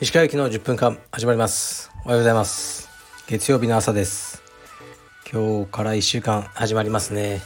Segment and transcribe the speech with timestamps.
[0.00, 1.90] 石川行きの10分間始まります。
[2.06, 2.88] おはようございます。
[3.26, 4.42] 月曜日の朝です。
[5.30, 7.42] 今日から1週間始まりますね。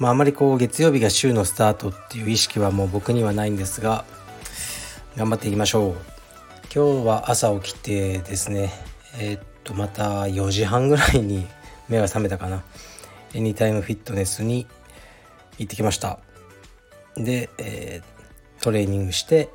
[0.00, 4.04] まああまりこう月曜日が週のスタートっていう意識はもう僕にはないんですが
[5.16, 5.94] 頑張っていきましょう。
[6.74, 8.72] 今日は朝起きてですね
[9.20, 11.46] えー、っとまた4時半ぐらいに
[11.88, 12.64] 目が覚めたかな。
[13.32, 14.66] エニタイムフィットネスに
[15.58, 16.18] 行ってきました。
[17.16, 19.48] で、えー、トレーニングして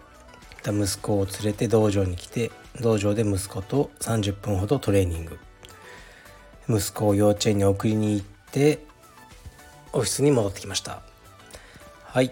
[0.65, 2.51] 息子を連れて道場に来て
[2.81, 5.39] 道場で息子と30分ほどトレーニング。
[6.69, 8.79] 息子を幼稚園に送りに行って
[9.91, 11.01] オフィスに戻ってきました。
[12.03, 12.31] はい。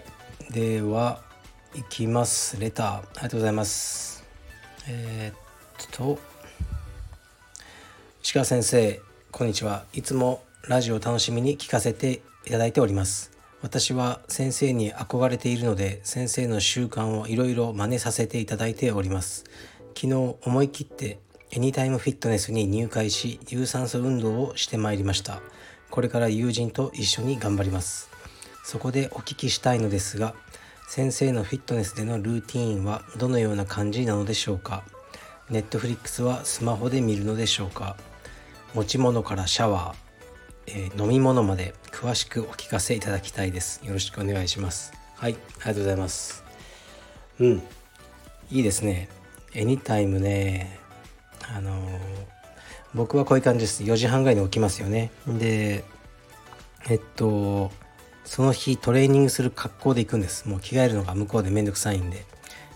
[0.50, 1.20] では
[1.74, 2.58] 行きます。
[2.58, 2.96] レター。
[2.98, 4.24] ありがとうございます。
[4.88, 6.18] えー、っと
[8.22, 9.84] 石川先生こんにちは。
[9.92, 13.37] いつもラジオを楽しみに聞かせていただいております。
[13.60, 19.44] 私は先生に憧れているので先生の習慣をいろいろ真似させていただいております。
[19.94, 21.18] 昨日思い切って
[21.50, 25.40] エニタイムフィットネスに入会し有酸素運動をしてまいりました。
[25.90, 28.10] これから友人と一緒に頑張ります。
[28.62, 30.34] そこでお聞きしたいのですが
[30.88, 34.84] 先生のフィットネスでのルーティーンはどのような感じなのでしょうか？
[35.50, 37.96] ネットフリックスはスマホで見るのでしょうか？
[38.74, 40.07] 持ち物からシャワー、
[40.70, 43.80] えー、飲み物まで詳しくお聞かせいただきたいです。
[43.86, 44.92] よろしくお願いします。
[45.16, 46.44] はいありがとうございます。
[47.40, 47.62] うん。
[48.50, 49.08] いいですね。
[49.54, 50.78] エニタイムね。
[51.54, 51.98] あのー、
[52.94, 53.82] 僕はこういう感じです。
[53.82, 55.10] 4時半ぐらいに起きますよね。
[55.26, 55.84] で
[56.90, 57.70] えっと
[58.26, 60.46] その日トレーニングする格好で行くんです。
[60.50, 62.26] もう着替えるのが向こうでめんどくさいんで。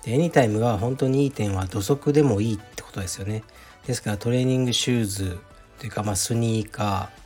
[0.02, 3.44] でエニタイムは本当にいい点は土足でもいいってことですよね。
[3.86, 5.38] ですからトレーニングシューズ
[5.78, 7.21] というかまあスニーカー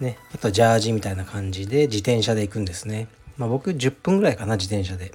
[0.00, 3.08] ねあとジャージみたいな感じで自転車で行くんですね。
[3.36, 5.12] まあ僕10分ぐらいかな自転車で。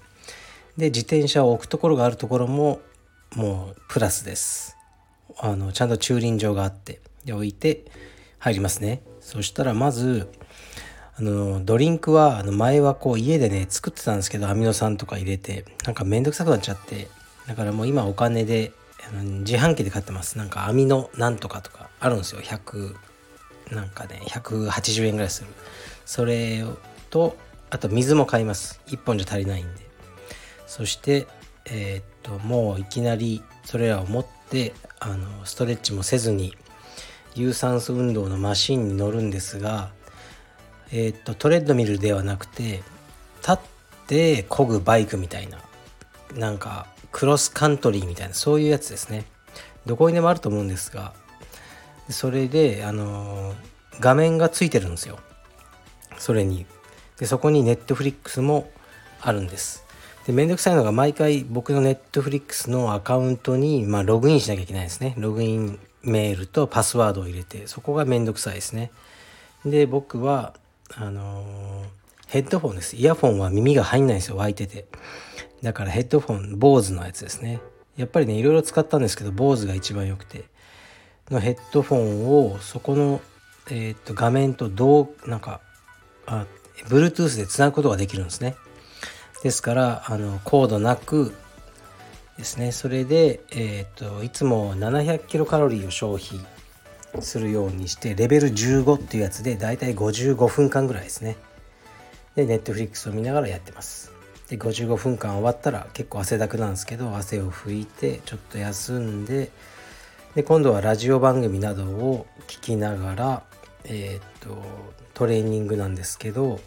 [0.78, 2.80] で自転車を置くところがあるところも
[3.36, 4.78] もうプラスです。
[5.38, 7.86] あのちゃんと駐輪場があってで置いて
[8.40, 9.02] 入りますね。
[9.20, 10.30] そしたらまず
[11.18, 17.08] あのドリンクはあの前はこう家でね作ってたんですけどアミノ酸とか入れてなんかめんどくさくなっちゃって
[17.48, 18.72] だからもう今お金で
[19.12, 20.38] 自販機で買ってます。
[20.38, 22.42] なんかアミノなんとかとかあるんですよ。
[22.42, 22.96] 100
[23.72, 25.50] なんかね180円ぐらいする。
[26.06, 26.64] それ
[27.10, 27.38] と
[27.70, 28.82] あと水も買います。
[28.88, 29.90] 1本じゃ足りないんで。
[30.68, 31.28] そして
[31.66, 36.56] えー、っともういきなりそれらを持ってあのストレッチもせずに
[37.36, 39.92] 有酸素運動のマシンに乗るんですが、
[40.92, 42.82] えー、っとトレッドミルではなくて
[43.42, 43.60] 立っ
[44.08, 45.60] て漕ぐバイクみたいな
[46.36, 49.26] なんかクロスカントリーみたいなそういうやつですね。
[49.86, 51.14] どこにでもあると思うんですが
[52.10, 53.54] それであの
[54.00, 55.20] 画面がついてるんですよ。
[56.18, 56.66] それに。
[57.18, 58.70] でそこに Netflix も
[59.22, 59.86] あるんです。
[60.26, 65.16] でめんどくさいのが毎回僕の Netflix のアカウントに、まあ、ログインしなきゃいけないですね。
[65.18, 68.92] ログインメールとパスワードを入れてそこがめんどくさいですね。
[69.66, 70.54] で僕は
[70.96, 71.84] あの
[72.28, 72.96] ヘッドフォンです。
[72.96, 74.86] イヤフォンは耳が入んないんですよ湧いてて。
[75.62, 77.60] だからヘッドフォン BOSE のやつですね。
[77.98, 80.46] やっぱりねいろいろ使ったんですけど BOSE が一番良くて。
[81.32, 83.22] のヘッドフォンをそこの、
[83.70, 85.62] えー、と画面とどうなんか
[86.26, 86.46] あ
[86.88, 88.56] Bluetooth でつなぐことができるんですね。
[89.44, 91.34] ですからあのコードなく
[92.38, 92.72] ですね。
[92.72, 96.40] それで、えーと、いつも700キロカロリーを消費
[97.22, 101.38] するようにしてレベル15っていうやつでだいたい55分間ぐらいですね。
[102.36, 104.12] でネットフリックスを見ながらやってます。
[104.50, 109.52] で55分間終わったら結構汗だくなんですけど汗を拭いてちょっと休んで
[110.36, 113.44] で今度はラジオ番組などを聞きながら
[113.86, 114.58] えっ、と
[115.14, 116.60] トレーニングなんですけど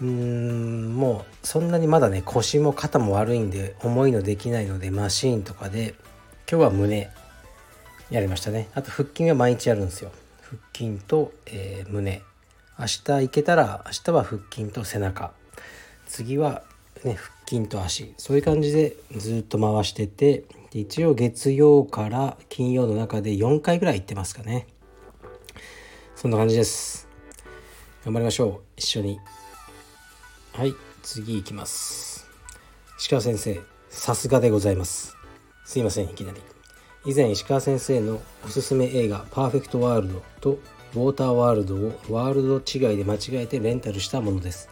[0.00, 5.94] うーんもうそんなにまだね腰も肩も悪いんで重いのできないのでマシーンとかで
[6.50, 7.10] 今日は胸
[8.10, 8.68] やりましたね。
[8.74, 10.12] あと腹筋は毎日やるんですよ。
[10.42, 12.22] 腹筋と、えー、胸。
[12.78, 15.32] 明日行けたら明日は腹筋と背中。
[16.06, 16.62] 次は
[17.04, 18.14] ね腹筋と足。
[18.16, 24.66] そういう感じでずっと回してて一応月曜から金曜の中で4回ぐらい行ってますかね。
[26.16, 27.08] そんな感じです。
[28.04, 28.60] 頑張りましょう。
[28.76, 29.20] 一緒に。
[30.52, 32.26] はい次いきます。
[32.98, 33.60] 石川先生
[33.90, 35.14] さすがでございます。
[35.66, 36.40] すいませんいきなり。
[37.04, 40.50] 以前石川先生のおすすめ映画「パーフェクトワールド」と
[40.94, 44.70] 「ウォーターワールド」をワールド違いで間違えてレンタルしたものです。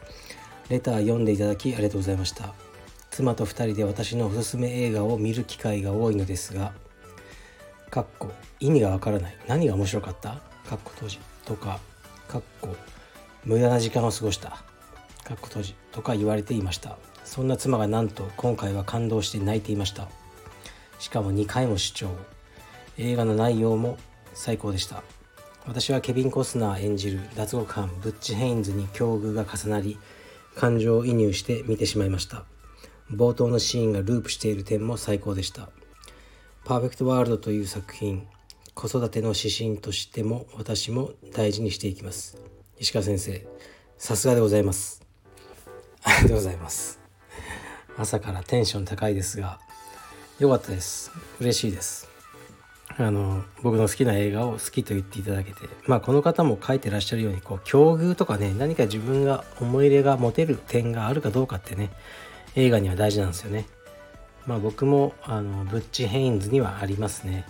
[0.70, 2.69] レター読んでいただきありがとうございました。
[3.10, 6.72] 妻と2人で私のおすすめ映画を見る機会が多いのですが
[7.90, 8.30] かっこ
[8.60, 9.36] 意味がわからない。
[9.48, 10.40] 何が面白かった？
[10.68, 11.18] かっこ閉じ。
[11.44, 11.80] とか
[12.28, 12.76] かっこ
[13.44, 14.50] 無駄な時間を過ごした。
[15.24, 15.74] かっこ閉じ。
[15.90, 16.96] とか言われていました。
[17.24, 20.08] そんな妻がなんと今回は感動して泣いていました。
[20.98, 22.10] しかも2回も視聴
[22.96, 23.98] 映画の内容も
[24.34, 25.02] 最高でした。
[25.66, 29.98] 私はケビン・コスナー演じる脱獄犯ブッチ・ヘインズに境遇が重なり
[30.54, 32.44] 感情移入して見てしまいました。
[33.10, 35.68] 冒頭のシーンがループしている点も最高でした。
[36.64, 38.26] パーフェクトワールドという作品
[38.74, 42.38] 子育ての指針としても私も大事にしていきます。
[42.78, 43.46] 石川先生
[43.98, 45.02] さすがでございます。
[46.02, 47.00] ありがとうございます。
[47.96, 49.58] 朝からテンション高いですが
[50.38, 51.10] 良かったです。
[51.40, 52.08] 嬉しいです。
[52.96, 61.90] あの僕の好きな映画を好きと言っていただけてまあこの方も書いてらっしゃるようにこう境遇とかね何か自分が思い入れが持てる点があるかどうかってね
[62.56, 63.66] 映画には大事なんですよね。
[64.46, 67.46] まあ僕もあのブッチ・ヘインズにはありますね。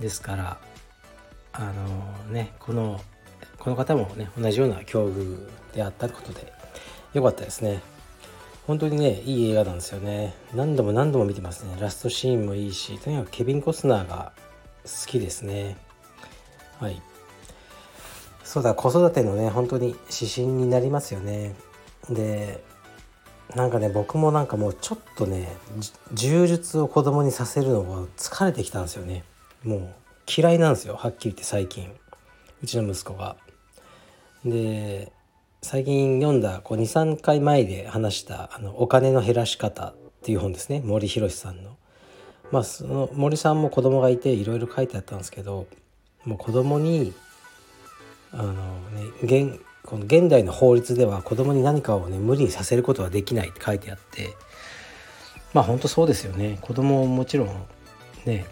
[0.00, 0.58] ですから
[1.52, 1.72] あ
[2.26, 3.00] のねこの
[3.58, 6.52] この方もね同じような境遇であったことで
[7.14, 7.80] 良かったですね。
[8.66, 10.34] 本当にねいい映画なんですよね。
[10.54, 11.76] 何度も何度も見てますね。
[11.80, 14.32] ラストシーンもいいしとにかくケビン・コスナーが
[14.84, 15.76] 好きですね。
[16.78, 17.00] はい。
[18.44, 21.54] そうだ子育てのね本当に指針になりますよね。
[22.10, 22.62] で
[23.54, 25.48] なんかね僕もなんかもうちょっとね
[26.12, 29.24] 柔術を子供にさせるのが疲れてきたんですよね
[29.62, 29.94] もう
[30.26, 31.92] 嫌いなんですよはっきり言って最近
[32.62, 33.36] うちの息子が。
[34.44, 35.12] で
[35.60, 41.76] 最近読んだ23回前で話したあの「お金の減らし方」っていう本ですね森博さんの。
[42.50, 45.66] まあその森さんも子供がいていろいろ書いてあったんですけど
[46.24, 47.12] もう子供に
[48.32, 49.52] あのね
[49.84, 54.34] この現代の法律では子供に何かをね無理にさせることはできないって書いてあって
[55.52, 56.58] まあ本当そうですよね。
[56.62, 57.66] 子供ももちろん
[58.24, 58.46] ね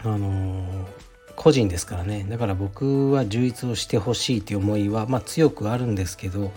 [0.00, 0.86] あのー、
[1.34, 2.26] 個人ですからね。
[2.28, 6.52] だから僕は充実をしてほしいという思いは、まあ、強くあるんですけど、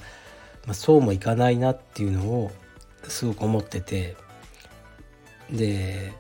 [0.66, 2.52] まあ、そうもいかないなっていうのを
[3.08, 4.16] すごく思ってて。
[5.52, 6.14] で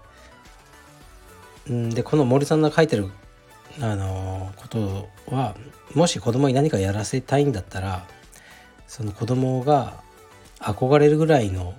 [1.67, 3.09] でこの森さんが書いてる
[3.81, 5.55] あのことは
[5.93, 8.05] もし子供に何かやらせたいんだったら
[8.87, 10.01] その子供が
[10.59, 11.75] 憧れるぐらいの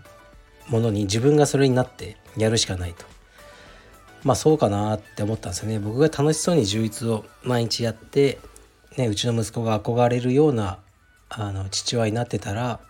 [0.69, 3.05] ものに自分がそれになってやるしかないと。
[4.23, 5.79] まあそうかなって思ったんですよね。
[5.79, 8.39] 僕が楽しそうに充実を毎日やって、
[8.97, 10.79] ね、うちの息子が憧れるような
[11.29, 12.81] あの父親になってたら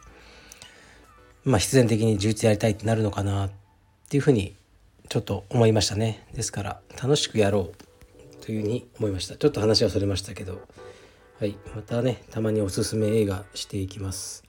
[1.44, 3.50] まあ必然的に充実やりたいってなるのかなっ
[4.08, 4.54] ていうふうに
[5.08, 6.26] ちょっと思いましたね。
[6.34, 7.89] ですから楽しくやろう。
[8.50, 9.36] というふうに思いました。
[9.36, 10.60] ちょっと話はそれましたけど。
[11.38, 11.56] はい。
[11.72, 14.42] またねたまにおすすめ映画していきます。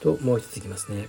[0.00, 1.08] ともう一ついきますね。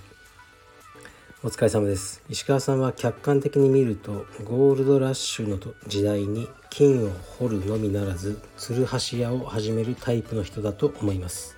[1.44, 2.22] お疲れ様です。
[2.30, 5.58] 石川さんは客観的に見るとゴールドラッシュの
[5.88, 11.54] 時代に金を掘るのみならずツルハシ屋を始めるタイプの人だと思います。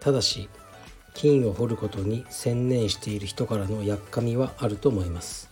[0.00, 0.50] ただし
[1.14, 5.48] 金を掘ることに専念している人からのやっかみはあると思います。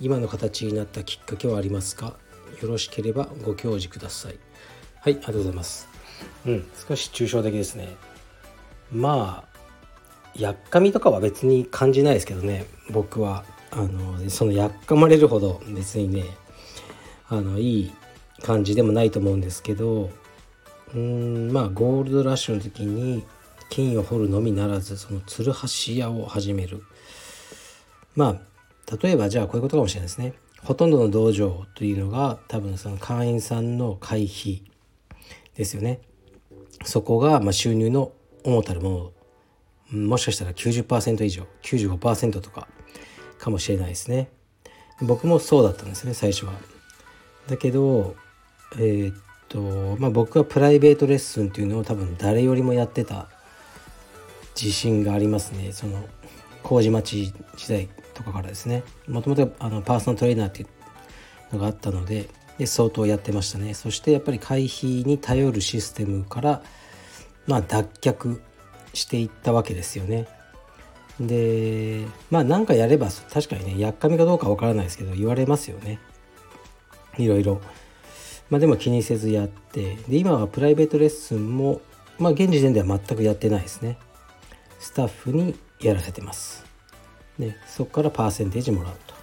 [0.00, 2.14] 今の形になったきっかけはありますか？
[2.60, 4.38] よろしければご教示ください。
[5.00, 5.88] はいありがとうございます。
[6.46, 7.96] うん少し抽象的ですね。
[8.90, 9.58] まあ
[10.34, 12.66] やっかみとかは別に感じないですけどね。
[12.90, 16.24] 僕はあのそのやっかまれるほど別にね
[17.28, 17.92] あのいい
[18.42, 20.10] 感じでもないと思うんですけど
[20.94, 23.24] うんまあゴールドラッシュの時に
[23.70, 26.82] 金を掘るのみならずそのツルハシ屋を始める。
[28.14, 30.34] まあ例えばじゃあこういうことかもしれないですね。
[30.64, 34.62] ほとんどの道場というのが多分その会員さんの会費
[35.56, 36.00] ですよね。
[36.84, 38.12] そこがま収入の
[38.44, 39.12] 主たるも
[39.92, 40.08] の。
[40.08, 42.66] もしかしたら90%以上95%とか
[43.38, 44.30] かもしれないですね。
[45.00, 46.52] 僕もそうだったんですね最初は。
[47.48, 48.14] だけど
[48.76, 49.16] えー、っ
[49.48, 53.28] とまあ僕はプライベートレッスンっていうのを多分誰よりもやってた
[54.54, 55.72] 自信がありますね。
[55.72, 56.04] その
[56.62, 57.88] 麹町時代。
[58.22, 66.62] とかからですねもともとあのパーソナルトレーナーっていうのがあったのでで相当やってましたねそしてやっぱり会費に頼るシステムから
[67.46, 68.40] まあ脱却
[68.94, 70.28] していったわけですよね。
[71.20, 75.98] でまあ何かやれば確かにねやっかみかどうかわからないですけど言われますよね
[77.18, 77.60] いろいろ。
[78.50, 81.80] まあでも気にせずやってで今はプライベートレッスンも
[82.18, 83.98] まあ現時点では全くやってないですね。
[84.78, 86.71] スタッフにやらせてます。
[87.38, 89.14] でそこからパーセンテージもらうと。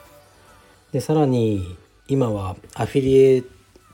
[0.92, 3.44] でさらに今はアフィリエイ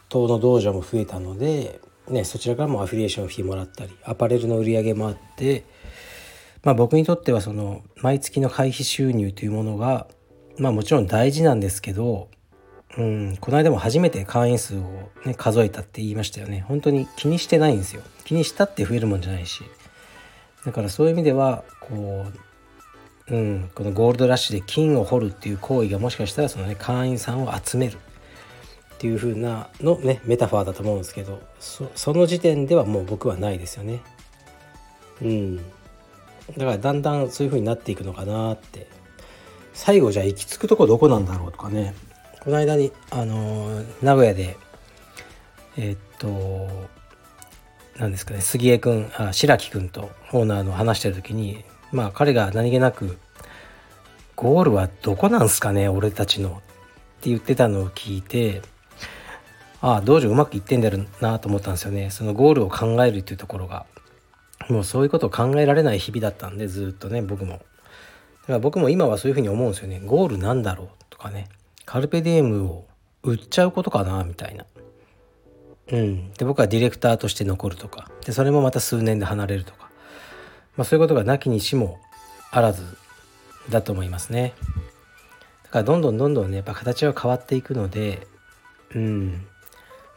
[0.09, 5.63] トの道場も増えたのでね、そちらからもアフィリエーションフィーもらったりアパレルの売り上げもあって、
[6.63, 10.07] まあ、僕にとってはその毎月の会費収入というものが、
[10.57, 12.29] まあ、もちろん大事なんですけど、
[12.97, 16.63] うん、この間も初めて会員数を、ね、数えたって言いましたよね。
[16.67, 18.03] 本当に気にしてないんですよ。
[18.23, 19.63] 気にしたって増えるもんじゃないし。
[20.65, 22.44] だからそういう意味ではこう、
[23.31, 34.01] うん、このゴールドラッシュで金を掘るっていう行為がもしかしたらそのね会員さんを集めるっていう風なのねメタファーだと思うんですけどその時点ではもう僕はないですよね。
[35.21, 35.61] うん、だ
[36.59, 38.87] からだんだんそういう風になっていくのかなって。
[39.75, 41.93] 最後じゃあ行き着くとこどこなんだろうとかね。
[42.39, 44.55] この間にあの名古屋で
[45.77, 46.69] えー、っと
[47.97, 53.17] 何ですかね杉江君あ白木君とオーナーの話してる時にまあ彼が何気なく
[54.35, 56.53] 「ゴールはどこなんすかね俺たちの」っ
[57.21, 58.61] て言ってたのを聞いて
[59.81, 62.09] ああ道場うまくいってんだろうなと思ったんですよね。
[62.09, 63.85] そのゴールを考えるっていうところが。
[64.69, 67.53] もうそういうことを考えられない日々だったんでずっとね僕も。
[67.53, 67.63] だか
[68.53, 70.01] ら僕も今はそういうふうに思うんですよね。
[70.03, 71.49] ゴールなんだろうとかね。
[71.85, 72.85] カルペディエムを
[73.21, 74.65] 売っちゃうことかなみたいな。
[75.91, 78.09] うん、で僕はディレクターとして残るとか。
[78.25, 79.84] でそれもまた数年で離れるとか、
[80.77, 81.99] まあ、そういうことがなきにしも
[82.51, 82.83] あらず
[83.69, 84.53] だと思いますね。
[85.63, 88.27] だからどんどんどんどんねやっぱ形は変わっていくので
[88.93, 89.45] うん。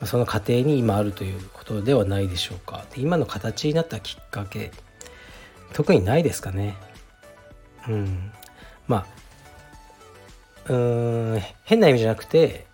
[0.01, 2.85] まその過程に今あるということではないでしょうか。
[2.95, 4.71] で今の形になったきっかけ
[5.73, 6.77] 特にないですかね。
[7.89, 8.33] うん。
[8.87, 9.07] ま
[10.69, 12.67] あうん変な意味じゃなくて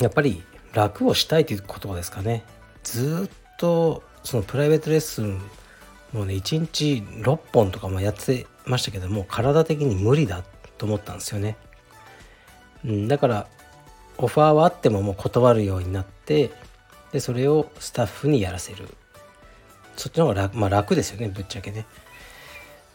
[0.00, 2.44] やっぱり楽をしたいということですかね。
[2.82, 5.40] ずっとそのプライベートレッスン
[6.14, 10.42] もうね1日6本とかもやってましたけども体的に無理だ
[10.78, 11.58] と思ったんですよね、
[12.84, 13.46] うん、だから
[14.16, 16.52] オファーはあってももう断るようになって
[17.12, 18.88] でそれをスタッフにやらせる。
[19.96, 21.86] そっちの方が楽,、まあ、楽ですよねぶっちゃけね。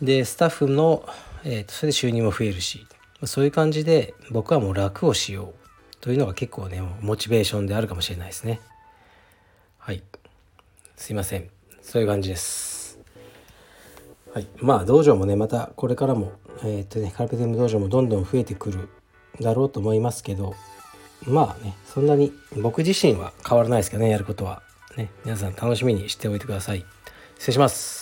[0.01, 1.07] でスタッフの、
[1.43, 2.85] えー、とそれで収入も増えるし
[3.25, 8.59] そういう感じで僕はもう楽をしようというのが結構ねモチベーションであるかもしれないですね。
[9.77, 10.03] はい。
[10.95, 11.49] すいません。
[11.81, 12.78] そういう感じです。
[14.39, 14.47] はい。
[14.61, 16.31] まあ道場もねまたこれからも
[16.63, 18.89] えー、っとねカルペディウム道場もどんどん増えてくる
[19.41, 20.55] だろうと思いますけど
[21.25, 24.61] まあねそんなに僕自身は変わらないですけどねやることは。
[24.97, 26.85] ね皆さん楽しみにしておいてください。
[27.37, 27.98] 失礼します。